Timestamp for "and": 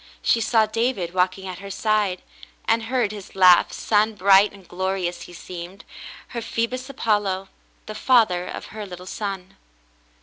2.67-2.85, 4.51-4.67